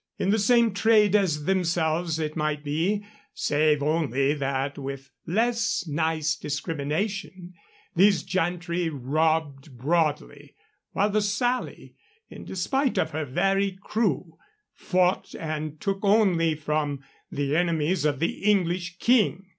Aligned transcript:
In 0.17 0.31
the 0.31 0.39
same 0.39 0.73
trade 0.73 1.15
as 1.15 1.45
themselves, 1.45 2.17
it 2.17 2.35
might 2.35 2.63
be, 2.63 3.05
save 3.35 3.83
only 3.83 4.33
that 4.33 4.79
with 4.79 5.11
a 5.27 5.31
less 5.31 5.85
nice 5.87 6.35
discrimination 6.35 7.53
these 7.95 8.23
gentry 8.23 8.89
robbed 8.89 9.77
broadly, 9.77 10.55
while 10.93 11.11
the 11.11 11.21
Sally, 11.21 11.93
in 12.31 12.45
despite 12.45 12.97
of 12.97 13.11
her 13.11 13.25
very 13.25 13.77
crew, 13.79 14.39
fought 14.73 15.35
and 15.35 15.79
took 15.79 15.99
only 16.01 16.55
from 16.55 17.03
the 17.31 17.55
enemies 17.55 18.03
of 18.03 18.17
the 18.17 18.41
English 18.43 18.97
King. 18.97 19.49